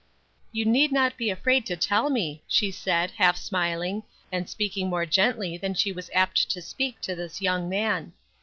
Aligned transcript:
"You 0.51 0.65
need 0.65 0.91
not 0.91 1.15
be 1.15 1.29
afraid 1.29 1.63
to 1.67 1.77
tell 1.77 2.09
me," 2.09 2.41
she 2.47 2.71
said, 2.71 3.11
half 3.11 3.37
smiling, 3.37 4.01
and 4.31 4.49
speaking 4.49 4.89
more 4.89 5.05
gently 5.05 5.57
than 5.57 5.75
she 5.75 5.91
was 5.91 6.09
apt 6.11 6.49
to 6.49 6.59
speak 6.63 6.99
to 7.01 7.13
this 7.15 7.39
young 7.39 7.69
man. 7.69 8.13